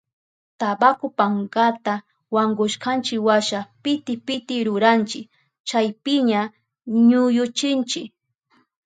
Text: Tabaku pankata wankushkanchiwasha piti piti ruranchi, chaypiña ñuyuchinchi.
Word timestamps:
Tabaku 0.59 1.07
pankata 1.17 1.93
wankushkanchiwasha 2.35 3.59
piti 3.83 4.13
piti 4.25 4.55
ruranchi, 4.67 5.19
chaypiña 5.67 6.41
ñuyuchinchi. 7.07 8.01